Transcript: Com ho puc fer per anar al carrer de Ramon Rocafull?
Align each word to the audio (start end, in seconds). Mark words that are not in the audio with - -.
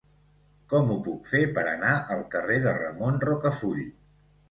Com 0.73 0.89
ho 0.93 0.97
puc 1.09 1.29
fer 1.33 1.43
per 1.59 1.67
anar 1.73 1.93
al 2.17 2.25
carrer 2.35 2.59
de 2.67 2.77
Ramon 2.83 3.25
Rocafull? 3.29 3.89